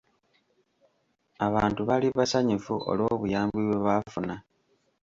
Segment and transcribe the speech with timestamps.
[1.47, 4.35] Abantu baali basanyufu olw'obuyambi bwe baafuna.